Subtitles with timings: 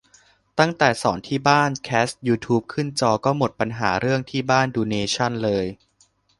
[0.59, 5.65] ตั้งแต่สอนที่บ้านแคสยูทูปขึ้นจอก็หมดปัญหาเรื่องที่บ้านดูเนชั่นเลย